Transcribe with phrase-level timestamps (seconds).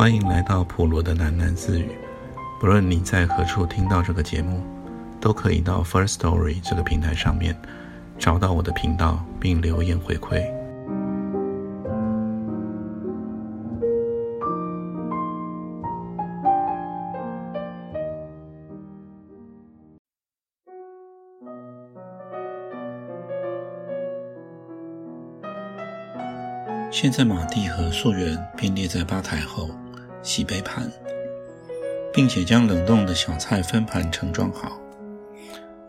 [0.00, 1.90] 欢迎来到普罗的喃喃自语。
[2.58, 4.62] 不论你在何处听到这个节目，
[5.20, 7.54] 都可以到 First Story 这个平台上面
[8.18, 10.42] 找到我的频道，并留言回馈。
[26.90, 29.68] 现在，马蒂和素媛并列在吧台后，
[30.22, 30.90] 洗杯盘，
[32.12, 34.80] 并且将冷冻的小菜分盘盛装好。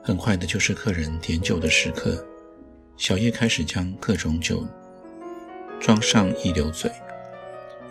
[0.03, 2.25] 很快的就是客人点酒的时刻，
[2.97, 4.67] 小叶开始将各种酒
[5.79, 6.91] 装上一流嘴，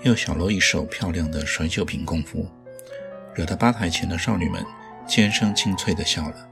[0.02, 2.46] 又小露一手漂亮的甩酒瓶功夫，
[3.34, 4.64] 惹得吧台前的少女们
[5.06, 6.48] 尖声清脆的笑了。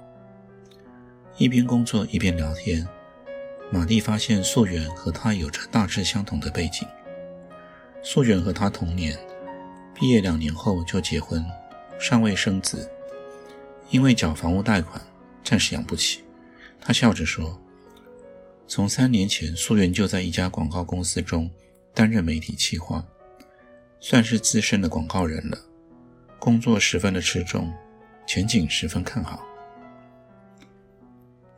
[1.36, 2.86] 一边工作一边聊天。
[3.70, 6.88] 马蒂发现素媛和他有着大致相同的背景。
[8.02, 9.14] 素媛和他同年，
[9.98, 11.44] 毕业两年后就结婚，
[11.98, 12.88] 尚未生子，
[13.90, 15.02] 因为缴房屋贷款，
[15.42, 16.22] 暂时养不起。
[16.80, 17.60] 他笑着说
[18.68, 21.50] ：“从三年前，素媛就在一家广告公司中
[21.92, 23.04] 担任媒体企划，
[23.98, 25.58] 算是资深的广告人了。
[26.38, 27.74] 工作十分的吃重，
[28.24, 29.44] 前景十分看好。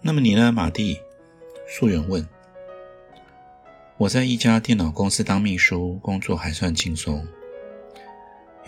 [0.00, 0.98] 那么你呢，马蒂？”
[1.68, 2.26] 素媛问
[3.98, 7.28] ：“我在一家电脑公司当秘书，工作还算轻松。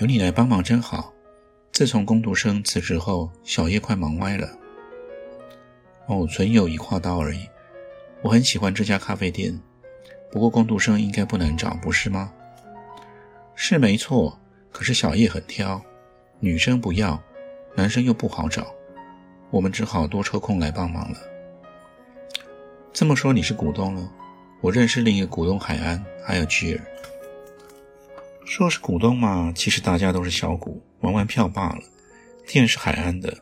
[0.03, 1.12] 有你来帮忙真好。
[1.70, 4.48] 自从工读生辞职后，小叶快忙歪了。
[6.09, 7.47] 哦，纯友谊跨刀而已。
[8.20, 9.56] 我很喜欢这家咖啡店，
[10.33, 12.33] 不过工读生应该不难找，不是吗？
[13.55, 14.36] 是没错。
[14.72, 15.81] 可是小叶很挑，
[16.41, 17.22] 女生不要，
[17.77, 18.75] 男生又不好找，
[19.53, 21.19] 我们只好多抽空来帮忙了。”
[22.92, 24.11] 这么说你是股东了？
[24.62, 26.84] 我认识另一个股东海安，还有吉尔。
[28.44, 31.82] 说是股东嘛，其实大家都是小股，玩玩票罢了。
[32.47, 33.38] 店是海安的，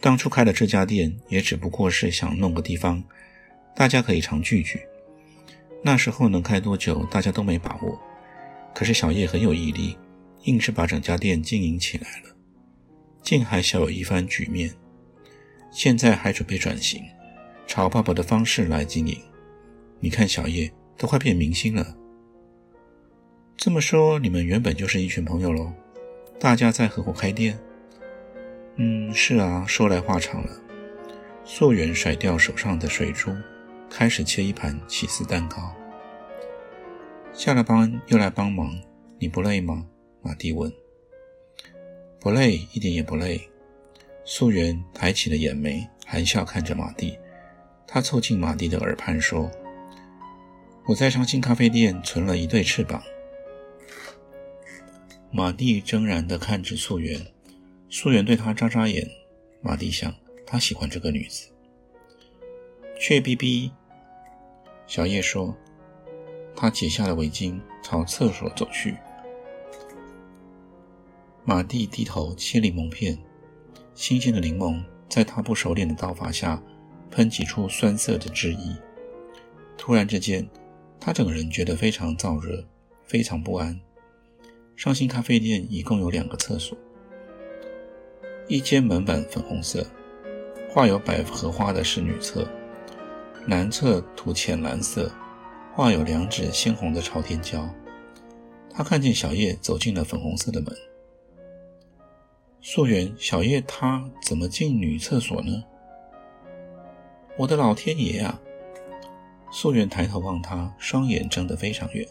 [0.00, 3.02] 当初开的这家店也只不过是想弄个地方，
[3.74, 4.80] 大家可以常聚聚。
[5.82, 7.98] 那时候能开多久，大家都没把握。
[8.74, 9.96] 可是小叶很有毅力，
[10.44, 12.34] 硬是把整家店经营起来了，
[13.22, 14.74] 竟还小有一番局面。
[15.70, 17.02] 现在还准备转型。
[17.66, 19.16] 朝爸爸的方式来经营，
[20.00, 21.96] 你看小叶都快变明星了。
[23.56, 25.72] 这么说，你们原本就是一群朋友喽？
[26.40, 27.58] 大家在合伙开店？
[28.76, 29.64] 嗯，是啊。
[29.66, 30.50] 说来话长了。
[31.44, 33.30] 素媛甩掉手上的水珠，
[33.88, 35.72] 开始切一盘起司蛋糕。
[37.32, 38.76] 下了班又来帮忙，
[39.18, 39.86] 你不累吗？
[40.22, 40.72] 马蒂问。
[42.18, 43.48] 不累，一点也不累。
[44.24, 47.16] 素媛抬起了眼眉，含笑看着马蒂。
[47.86, 49.50] 他凑近马蒂的耳畔说
[50.86, 53.02] ：“我在上新咖啡店存了一对翅膀。”
[55.34, 57.18] 马蒂怔然地看着素媛，
[57.88, 59.10] 素媛对他眨眨眼。
[59.62, 60.14] 马蒂想，
[60.46, 61.48] 他喜欢这个女子。
[63.00, 63.72] 雀逼逼，
[64.86, 65.56] 小叶说。
[66.54, 68.94] 他解下了围巾，朝厕所走去。
[71.46, 73.18] 马蒂低头切柠檬片，
[73.94, 76.62] 新鲜的柠檬在他不熟练的刀法下。
[77.10, 78.76] 喷挤出酸涩的汁液。
[79.76, 80.48] 突然之间，
[80.98, 82.64] 他整个人觉得非常燥热，
[83.04, 83.78] 非常不安。
[84.82, 86.76] 上新咖啡店一共有两个厕所，
[88.48, 89.86] 一间门板粉红色，
[90.68, 92.48] 画有百合花的是女厕，
[93.46, 95.08] 男厕涂浅蓝色，
[95.72, 97.64] 画有两指鲜红的朝天椒。
[98.74, 100.76] 他看见小叶走进了粉红色的门。
[102.60, 105.62] 素媛，小叶他怎么进女厕所呢？
[107.36, 108.40] 我的老天爷啊！
[109.52, 112.04] 素媛抬头望他，双眼睁得非常圆。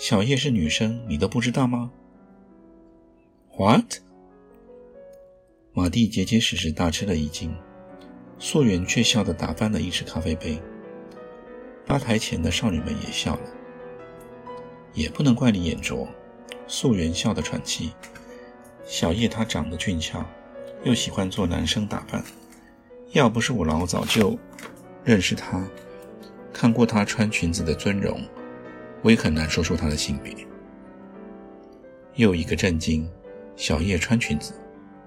[0.00, 1.90] 小叶是女生，你都不知道吗
[3.54, 3.96] ？What？
[5.74, 7.54] 马蒂结结实实大吃了一惊，
[8.38, 10.58] 素媛却笑得打翻了一只咖啡杯。
[11.86, 13.42] 吧台前的少女们也笑了。
[14.94, 16.08] 也不能怪你眼拙，
[16.66, 17.92] 素媛笑得喘气。
[18.86, 20.24] 小叶她长得俊俏，
[20.82, 22.24] 又喜欢做男生打扮。
[23.12, 24.38] 要不是我老早就
[25.04, 25.62] 认识她，
[26.54, 28.18] 看过她穿裙子的尊容，
[29.02, 30.34] 我也很难说出她的性别。
[32.16, 33.08] 又一个震惊，
[33.56, 34.52] 小叶穿裙子，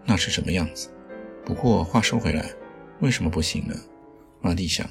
[0.06, 0.90] 那是什么样子？
[1.46, 2.50] 不过话说回来，
[3.02, 3.76] 为什么不行呢？
[4.42, 4.90] 马蒂想，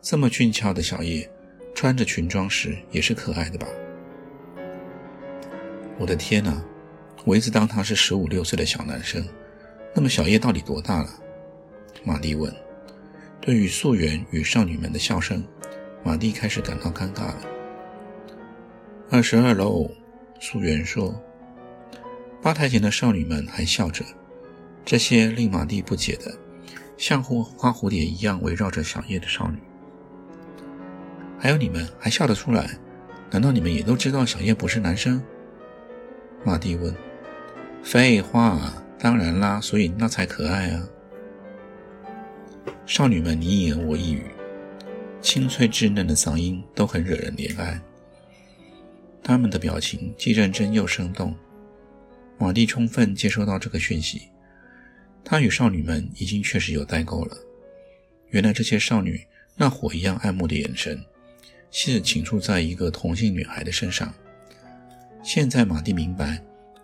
[0.00, 1.30] 这么俊俏的小叶，
[1.74, 3.66] 穿着裙装时也是可爱的吧？
[5.98, 6.62] 我的天哪！
[7.24, 9.26] 我一直当他是十五六岁的小男生，
[9.94, 11.10] 那么小叶到底多大了？
[12.04, 12.54] 马蒂问
[13.40, 15.44] ：“对于素媛与少女们的笑声，
[16.04, 17.40] 马蒂开始感到尴尬了。”
[19.08, 19.88] 二十二楼，
[20.40, 21.14] 素媛说。
[22.42, 24.04] 吧台前的少女们还笑着，
[24.84, 26.36] 这些令马蒂不解的，
[26.96, 29.58] 像花花蝴蝶一样围绕着小叶的少女。
[31.38, 32.78] 还有你们还笑得出来？
[33.30, 35.22] 难道你们也都知道小叶不是男生？
[36.44, 36.94] 马蒂问。
[37.84, 40.82] 废话，当然啦，所以那才可爱啊！
[42.86, 44.24] 少女们你一言我一语，
[45.20, 47.80] 清脆稚嫩的嗓音都很惹人怜爱。
[49.26, 51.34] 他们的表情既认真又生动。
[52.38, 54.28] 马蒂充分接收到这个讯息，
[55.24, 57.36] 他与少女们已经确实有代沟了。
[58.28, 59.26] 原来这些少女
[59.56, 61.04] 那火一样爱慕的眼神，
[61.72, 64.14] 是倾注在一个同性女孩的身上。
[65.24, 66.40] 现在马蒂明白，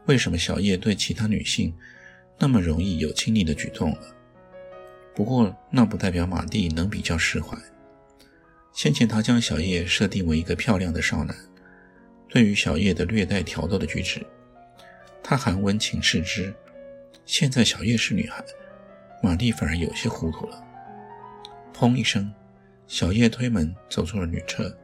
[0.07, 1.73] 为什么小叶对其他女性
[2.41, 4.01] 那么容易有亲昵的举动了。
[5.15, 7.57] 不过那不代表马蒂能比较释怀。
[8.73, 11.37] 先前他将小叶设定为一个漂亮的少男，
[12.33, 14.25] 对于小叶的略带挑逗的举止。
[15.23, 16.53] 他还温情视之。
[17.27, 18.43] 现在小叶是女孩，
[19.23, 20.65] 马蒂反而有些糊涂了。
[21.77, 22.33] 砰一声，
[22.89, 24.75] 小叶推门走出了女厕，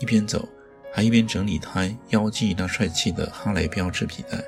[0.00, 0.48] 一边走
[0.92, 4.42] 还一边整理他腰系那帅气的哈雷标志皮带。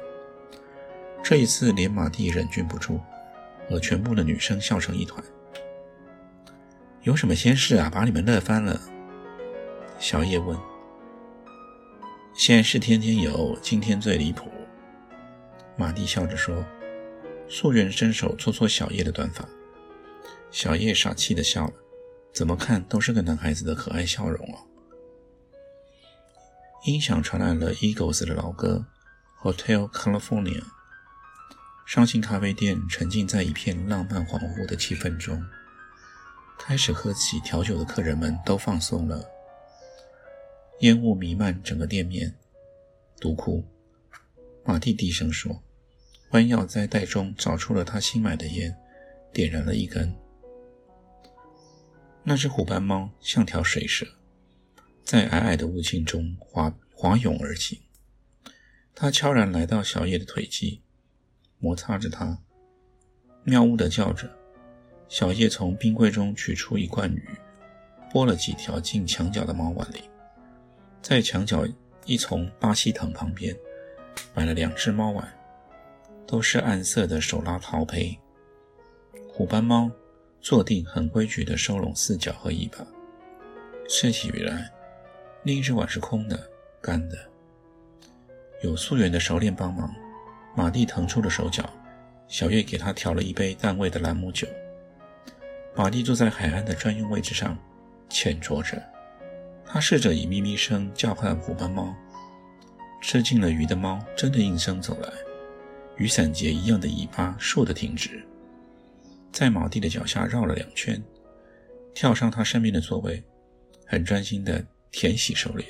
[1.22, 3.00] 这一次连马蒂忍俊不住，
[3.68, 5.22] 和全部的女生笑成一团。
[7.02, 7.88] 有什么仙事啊？
[7.88, 8.80] 把你们乐翻了？
[10.00, 10.58] 小叶问。
[12.36, 14.52] 现是天天有，今天最离谱。
[15.74, 16.62] 马蒂笑着说
[17.48, 19.42] ：“素媛伸手搓搓小叶的短发，
[20.50, 21.72] 小叶傻气地笑了，
[22.34, 24.58] 怎么看都是个男孩子的可爱笑容哦。”
[26.84, 28.84] 音响传来了 Eagles 的老歌
[29.54, 30.60] 《Hotel California》，
[31.86, 35.42] 伤心咖啡店沉浸在一片浪漫恍惚的气氛中，
[36.58, 39.24] 开始喝起调酒的客人们都放松了，
[40.80, 42.34] 烟雾弥漫整个店面。
[43.18, 43.64] 独哭，
[44.64, 45.62] 马蒂低声说。
[46.32, 48.76] 弯腰在袋中找出了他新买的烟，
[49.32, 50.12] 点燃了一根。
[52.24, 54.04] 那只虎斑猫像条水蛇，
[55.04, 57.80] 在矮矮的雾气中滑滑涌而行。
[58.92, 60.82] 它悄然来到小叶的腿际，
[61.58, 62.42] 摩擦着它，
[63.44, 64.28] 喵呜地叫着。
[65.08, 67.24] 小叶从冰柜中取出一罐鱼，
[68.12, 70.00] 拨了几条进墙角的猫碗里，
[71.08, 71.64] 在墙角
[72.04, 73.56] 一丛巴西藤旁边
[74.34, 75.32] 摆了两只猫碗。
[76.26, 78.18] 都是暗色的手拉陶胚。
[79.28, 79.88] 虎斑猫
[80.40, 82.84] 坐定，很规矩地收拢四脚和尾巴。
[83.88, 84.68] 吃起鱼来，
[85.44, 86.50] 另一只碗是空的、
[86.82, 87.16] 干的。
[88.64, 89.94] 有素媛的熟练帮忙，
[90.56, 91.72] 马蒂腾出了手脚，
[92.26, 94.48] 小月给他调了一杯淡味的兰姆酒。
[95.76, 97.56] 马蒂坐在海岸的专用位置上，
[98.08, 98.82] 浅酌着。
[99.76, 101.94] 他试着以咪咪声叫唤虎斑猫。
[103.02, 105.12] 吃尽了鱼的猫真的应声走来。
[105.98, 108.26] 雨伞节一样的尾巴竖得挺直，
[109.30, 110.98] 在马蒂的脚下绕了两圈，
[111.92, 113.22] 跳上他身边的座位，
[113.84, 115.68] 很专心地舔洗手脸。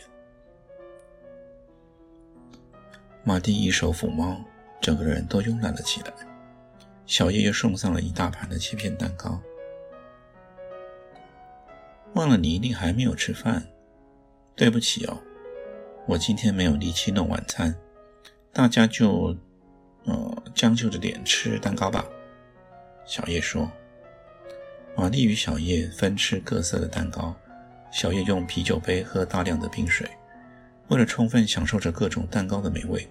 [3.24, 4.40] 马蒂一手抚猫，
[4.80, 6.12] 整个人都慵懒了起来。
[7.06, 9.42] 小叶又送上了一大盘的切片蛋糕。
[12.14, 13.66] 忘了你一定还没有吃饭，
[14.56, 15.16] 对不起哦，
[16.08, 17.72] 我今天没有力气弄晚餐，
[18.52, 19.36] 大家就。
[20.08, 22.06] 呃，将就着点吃蛋糕吧，
[23.04, 23.68] 小叶说。
[24.94, 27.34] 玛丽与小叶分吃各色的蛋糕，
[27.90, 30.08] 小叶用啤酒杯喝大量的冰水。
[30.86, 33.04] 为了充分享受着各种蛋糕的美味，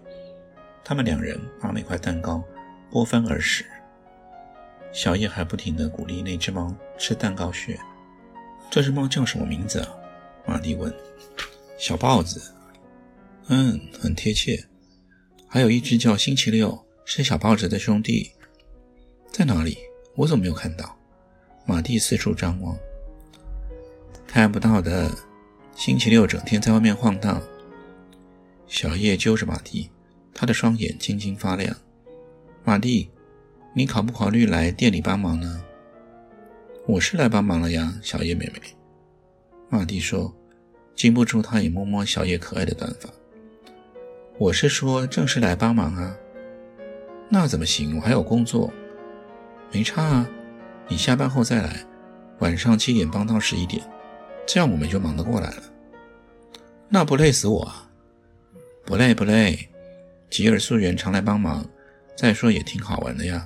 [0.85, 2.41] 他们两人把每块蛋糕
[2.89, 3.65] 拨分而食。
[4.93, 7.77] 小叶还不停地鼓励那只猫吃蛋糕屑。
[8.69, 9.89] 这只猫叫什么名字啊？
[10.45, 10.93] 玛丽问。
[11.77, 12.41] 小豹子。
[13.47, 14.63] 嗯，很贴切。
[15.47, 16.77] 还有一只叫星期六。
[17.07, 18.31] 是小豹子的兄弟，
[19.31, 19.77] 在哪里？
[20.15, 20.97] 我怎么没有看到？
[21.63, 22.75] 马蒂四处张望，
[24.25, 25.11] 看不到的。
[25.75, 27.39] 星期六整天在外面晃荡。
[28.65, 29.91] 小叶揪着马蒂，
[30.33, 31.77] 他的双眼晶晶发亮。
[32.63, 33.11] 马蒂，
[33.75, 35.63] 你考不考虑来店里帮忙呢？
[36.87, 38.59] 我是来帮忙了呀，小叶妹妹。
[39.75, 40.33] 马蒂说，
[40.95, 43.09] 禁不住他也摸摸小叶可爱的短发。
[44.37, 46.15] 我是说，正式来帮忙啊。
[47.27, 47.97] 那怎么行？
[47.97, 48.71] 我还有工作，
[49.73, 50.29] 没差啊。
[50.87, 51.85] 你下班后再来，
[52.39, 53.83] 晚上七点帮到十一点，
[54.47, 55.63] 这样我们就忙得过来了。
[56.87, 57.89] 那不累死我啊？
[58.85, 59.67] 不累不累，
[60.29, 61.65] 吉尔素媛常来帮忙，
[62.15, 63.45] 再说也挺好玩的呀。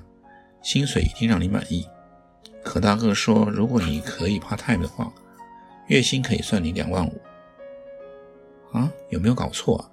[0.62, 1.88] 薪水一定让你满意。
[2.63, 5.12] 可大哥说，如果你可以怕太的话，
[5.89, 7.22] 月薪可以算你两万五。
[8.72, 8.91] 啊？
[9.10, 9.91] 有没有搞错啊？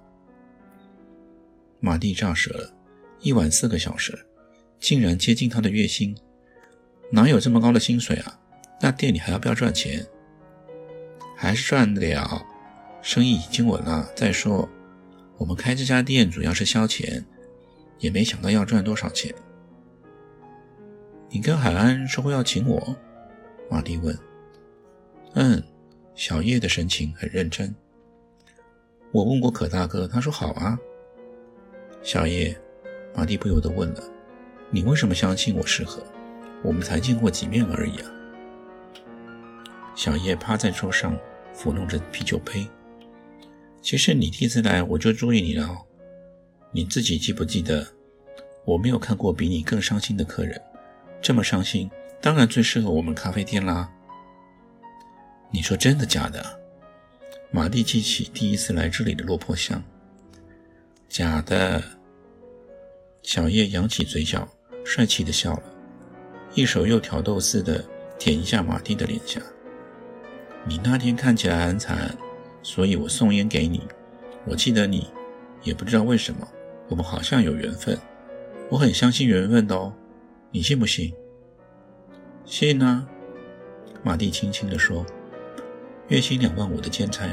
[1.79, 2.71] 马蒂炸舌了，
[3.19, 4.17] 一晚四个小时，
[4.79, 6.15] 竟然接近他的月薪，
[7.11, 8.39] 哪有这么高的薪水啊？
[8.79, 10.05] 那店里还要不要赚钱？
[11.35, 12.45] 还是赚得了，
[13.01, 14.07] 生意已经稳了。
[14.15, 14.69] 再说，
[15.37, 17.23] 我们开这家店主要是消遣，
[17.97, 19.33] 也没想到要赚多少钱。
[21.29, 22.95] 你跟海安说过要请我？
[23.69, 24.17] 马蒂问。
[25.33, 25.63] 嗯，
[26.17, 27.73] 小叶的神情很认真。
[29.11, 30.75] 我问过可大哥，他说好啊。
[32.01, 32.59] 小叶，
[33.15, 34.03] 马蒂不由得问了
[34.71, 36.01] ：“你为什么相信我适合？
[36.63, 38.11] 我们才见过几面而已啊。”
[39.93, 41.15] 小叶趴在桌上
[41.55, 42.67] 抚弄着啤酒杯。
[43.79, 45.85] 其实你第一次来我就注意你了，
[46.71, 47.85] 你自己记不记得？
[48.65, 50.59] 我没有看过比你更伤心的客人，
[51.21, 53.93] 这么伤心，当然最适合我们咖啡店啦。
[55.51, 56.43] 你说真的假的？
[57.51, 59.81] 马蒂记起第一次来这里的落魄相。
[61.07, 61.81] 假的。
[63.23, 64.47] 小叶扬起嘴角，
[64.85, 65.63] 帅气的笑了，
[66.53, 67.83] 一手又挑逗似的
[68.17, 69.41] 舔一下马蒂的脸颊。
[70.65, 72.15] 你那天看起来很惨，
[72.63, 73.85] 所以我送烟给你。
[74.45, 75.07] 我记得你，
[75.63, 76.47] 也不知道为什么，
[76.87, 77.97] 我们好像有缘分。
[78.69, 79.93] 我很相信缘分的哦，
[80.51, 81.13] 你信不信？
[82.45, 83.05] 信啊，
[84.03, 85.05] 马蒂轻轻地说。
[86.09, 87.27] 月薪两万五的兼差，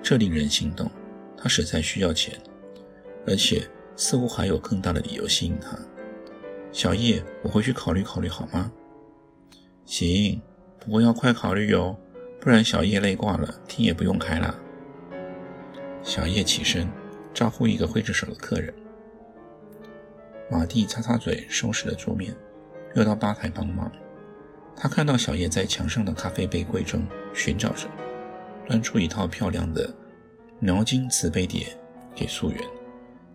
[0.00, 0.88] 这令人心动。
[1.36, 2.38] 他实在需要钱，
[3.26, 5.76] 而且似乎还有更大的理由吸引他。
[6.70, 8.70] 小叶，我回去考虑考虑好吗？
[9.84, 10.40] 行，
[10.78, 11.96] 不过要快考虑哟。
[12.40, 14.54] 不然小叶累挂了，厅也不用开了。
[16.02, 16.86] 小叶起身
[17.32, 18.72] 招呼一个挥着手的客人。
[20.50, 22.36] 马蒂擦擦嘴，收拾了桌面，
[22.94, 23.90] 又到吧台帮忙。
[24.76, 27.88] 他看到小叶在墙上的咖啡杯柜中寻找着，
[28.66, 29.94] 端出一套漂亮的
[30.58, 31.66] 描金瓷杯碟
[32.14, 32.58] 给素媛，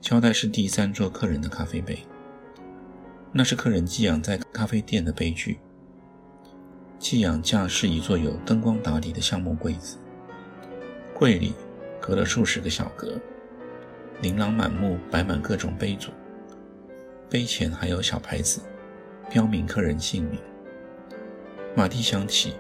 [0.02, 2.00] 交代是第三桌客人的咖啡杯。
[3.32, 5.60] 那是客人寄养在咖啡店的杯具。
[6.98, 9.98] 寄养架是一座有灯光打底的橡木柜子，
[11.14, 11.54] 柜里
[12.02, 13.18] 隔了数十个小格，
[14.22, 16.12] 琳琅满目，摆满各种杯组，
[17.30, 18.62] 杯前还有小牌子，
[19.30, 20.40] 标明客人姓名。
[21.76, 22.56] 马蒂想起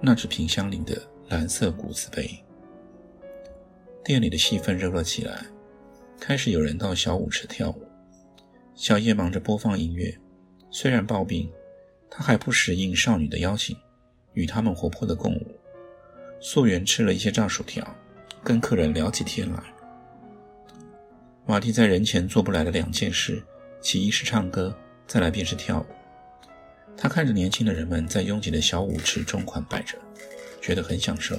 [0.00, 2.28] 那只瓶香林的蓝色古瓷杯。
[4.04, 5.46] 店里的气氛热络起来，
[6.18, 7.86] 开始有人到小舞池跳舞。
[8.74, 10.12] 小叶忙着播放音乐，
[10.72, 11.48] 虽然抱病。
[12.10, 13.76] 他还不时应少女的邀请，
[14.32, 15.46] 与他们活泼的共舞。
[16.40, 17.86] 素媛吃了一些炸薯条，
[18.42, 19.62] 跟客人聊起天来。
[21.46, 23.40] 马蒂在人前做不来的两件事，
[23.80, 25.86] 其一是唱歌，再来便是跳舞。
[26.96, 29.96] 他看着年轻的人们在拥挤的小舞池中款摆着，
[30.60, 31.36] 觉得很享受。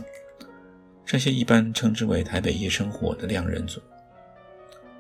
[1.06, 3.82] 这些一般称之为台北夜生活的两人组，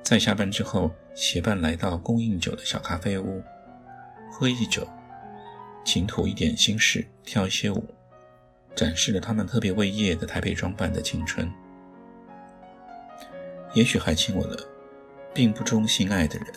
[0.04, 3.42] 在下班之后结伴来到供应酒的小咖啡屋，
[4.32, 4.88] 喝一酒。
[5.84, 7.84] 倾吐一点心事，跳一些舞，
[8.76, 11.52] 展示了他们特别为夜的台北装扮的青春。
[13.74, 14.58] 也许还亲吻了
[15.34, 16.48] 并不忠心爱的人，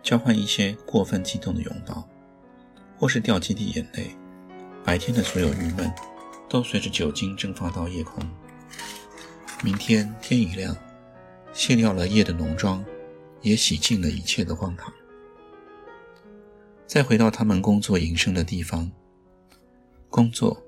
[0.00, 2.08] 交换一些过分激动的拥抱，
[2.96, 4.14] 或是掉几滴眼泪。
[4.84, 5.92] 白天的所有郁闷，
[6.48, 8.22] 都随着酒精蒸发到夜空。
[9.62, 10.76] 明天天一亮，
[11.52, 12.84] 卸掉了夜的浓妆，
[13.42, 14.92] 也洗净了一切的荒唐。
[16.86, 18.90] 再回到他们工作营生的地方，
[20.10, 20.62] 工作，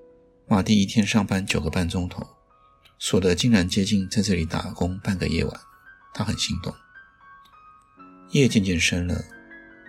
[0.47, 2.25] 马蒂一天上班九个半钟头，
[2.99, 5.61] 所得竟然接近在这里打工半个夜晚，
[6.15, 6.73] 他很心动。
[8.31, 9.25] 夜渐渐深了，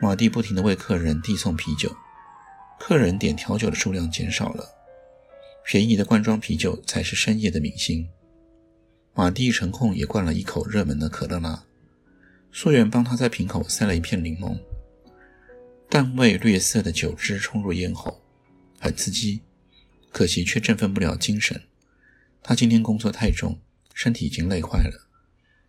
[0.02, 1.96] 马蒂不停地为客人递送啤酒，
[2.80, 4.68] 客人点调酒的数量减少了，
[5.66, 8.08] 便宜的罐装啤酒才是深夜的明星。
[9.14, 11.64] 马蒂成空也灌了一口热门的可乐拉，
[12.52, 14.60] 素媛帮他在瓶口塞了一片柠檬。
[15.90, 18.22] 淡味略涩的酒汁冲入咽喉，
[18.80, 19.42] 很刺激，
[20.12, 21.62] 可惜却振奋不了精神。
[22.44, 23.60] 他今天工作太重，
[23.94, 25.08] 身体已经累坏了。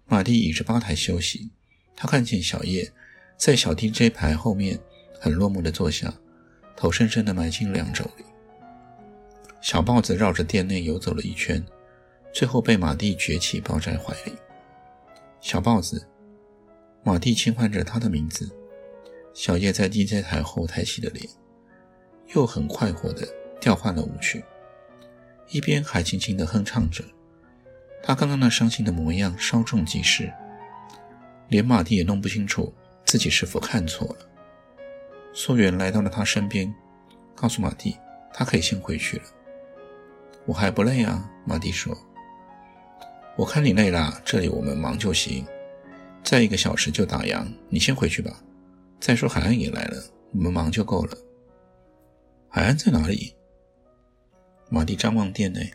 [0.06, 1.50] 马蒂倚着吧台休息，
[1.94, 2.92] 他看见小叶
[3.38, 4.78] 在小 DJ 牌后面
[5.20, 6.12] 很落寞地坐下，
[6.76, 8.24] 头深深地埋进两肘里。
[9.60, 11.64] 小豹子绕着店内游走了一圈，
[12.32, 14.32] 最后被马蒂撅起抱在怀里。
[15.40, 16.06] 小豹子，
[17.02, 18.48] 马蒂轻唤着他的名字。
[19.34, 21.26] 小叶在 DJ 台后抬起了脸，
[22.34, 23.26] 又很快活地
[23.60, 24.44] 调换了舞曲，
[25.50, 27.04] 一边还轻轻地哼唱着。
[28.02, 30.32] 他刚刚那伤心的模样稍纵即逝，
[31.48, 32.72] 连马蒂也弄不清楚
[33.04, 34.16] 自己是否看错了。
[35.38, 36.74] 素媛来到了他身边，
[37.34, 37.94] 告诉马蒂，
[38.32, 39.24] 他可以先回去了。
[40.46, 41.94] 我还不累啊，马蒂说。
[43.36, 45.46] 我看你累了，这里我们忙就行。
[46.24, 48.42] 再一个小时就打烊，你先回去吧。
[48.98, 50.02] 再说海安也来了，
[50.32, 51.14] 我们忙就够了。
[52.48, 53.36] 海安在哪里？
[54.70, 55.70] 马蒂张望店内，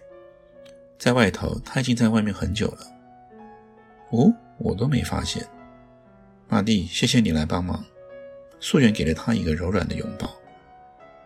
[0.97, 2.79] 在外头，他已经在外面很久了。
[4.09, 5.47] 哦，我都没发现。
[6.49, 7.85] 马蒂，谢谢你来帮忙。
[8.61, 10.33] 素媛给了他一个柔软的拥抱。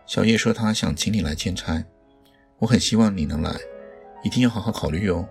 [0.06, 1.84] 小叶说他想请你来兼差，
[2.58, 3.54] 我很希望你能来，
[4.24, 5.28] 一定要好好考虑哦。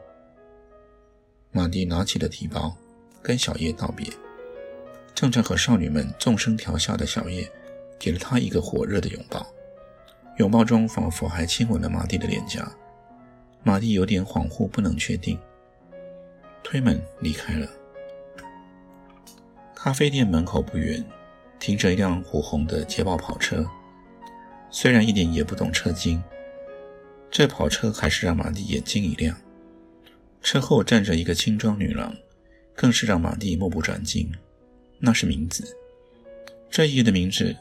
[1.51, 2.77] 马蒂拿起了提包，
[3.21, 4.07] 跟小叶道别。
[5.15, 7.49] 正在和少女们纵声调笑的小叶，
[7.97, 9.47] 给了他一个火热的拥抱，
[10.37, 12.69] 拥抱中仿佛还亲吻了马蒂的脸颊。
[13.63, 15.39] 马蒂有点恍惚，不能确定。
[16.61, 17.67] 推门离开了。
[19.73, 21.03] 咖啡店门口不远，
[21.59, 23.65] 停着一辆火红的捷豹跑车。
[24.69, 26.21] 虽然一点也不懂车经，
[27.31, 29.37] 这跑车还是让马蒂眼睛一亮。
[30.41, 32.13] 车后站着一个轻装女郎，
[32.75, 34.31] 更是让马蒂目不转睛。
[34.99, 35.77] 那是明子，
[36.69, 37.55] 这一的名字，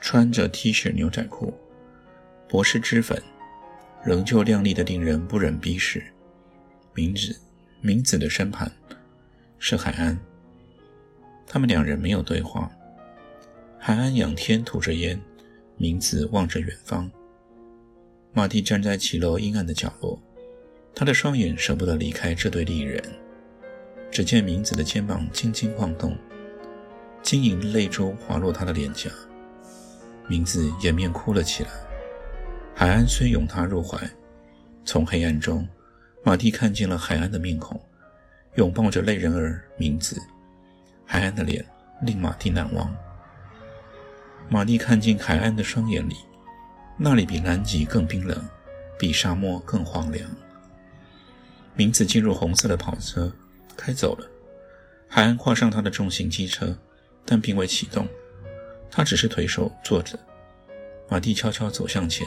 [0.00, 1.52] 穿着 T 恤牛仔裤，
[2.48, 3.20] 薄施脂粉，
[4.04, 6.02] 仍旧靓丽的令人不忍逼视。
[6.94, 7.38] 明子，
[7.80, 8.70] 明子的身旁
[9.58, 10.18] 是海安，
[11.46, 12.70] 他们两人没有对话。
[13.82, 15.18] 海安仰天吐着烟。
[15.78, 17.10] 明子望着远方，
[18.34, 20.20] 马蒂站在骑楼阴暗的角落，
[20.94, 23.02] 他的双眼舍不得离开这对丽人。
[24.10, 26.14] 只见明子的肩膀轻轻晃动，
[27.22, 29.10] 晶莹的泪珠滑落他的脸颊，
[30.28, 31.70] 明子掩面哭了起来。
[32.74, 33.98] 海安虽拥她入怀，
[34.84, 35.66] 从黑暗中，
[36.22, 37.80] 马蒂看见了海安的面孔，
[38.56, 40.20] 拥抱着泪人儿明子，
[41.06, 41.64] 海安的脸
[42.02, 42.94] 令马蒂难忘。
[44.52, 46.16] 玛丽看进海岸的双眼里，
[46.96, 48.36] 那里比南极更冰冷，
[48.98, 50.28] 比沙漠更荒凉。
[51.76, 53.32] 明子进入红色的跑车，
[53.76, 54.26] 开走了。
[55.06, 56.76] 海岸跨上他的重型机车，
[57.24, 58.08] 但并未启动，
[58.90, 60.18] 他只是腿手坐着。
[61.08, 62.26] 马蒂悄悄走向前，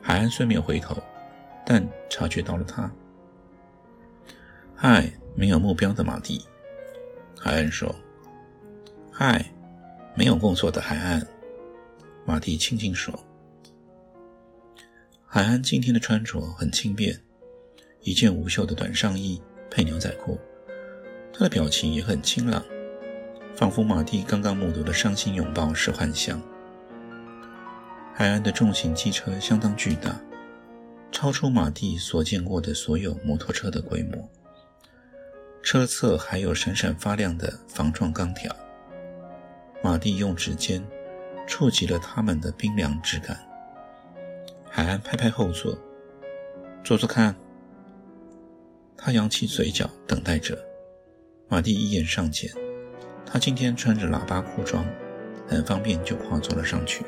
[0.00, 0.96] 海岸虽没有回头，
[1.66, 2.88] 但察觉到了他。
[4.76, 6.46] 嗨，没有目标的马蒂，
[7.40, 7.92] 海岸说。
[9.10, 9.44] 嗨。
[10.16, 11.26] 没有工作的海岸，
[12.26, 13.12] 马蒂轻轻说
[15.28, 17.20] ：“海安今天的穿着很轻便，
[18.00, 20.38] 一件无袖的短上衣配牛仔裤，
[21.32, 22.64] 他的表情也很清朗，
[23.54, 26.40] 仿佛马蒂刚刚目睹的伤心拥抱是幻象。”
[28.14, 30.18] 海安的重型机车相当巨大，
[31.12, 34.26] 超出马蒂所见过的所有摩托车的规模，
[35.62, 38.54] 车侧还有闪闪发亮的防撞钢条。
[39.82, 40.82] 马蒂用指尖
[41.46, 43.38] 触及了他们的冰凉质感。
[44.68, 45.78] 海安拍拍后座，
[46.82, 47.34] 坐坐看。
[48.96, 50.58] 他扬起嘴角，等待着。
[51.46, 52.50] 马蒂一眼上前，
[53.26, 54.84] 他今天穿着喇叭裤装，
[55.46, 57.03] 很方便，就跨坐了上去。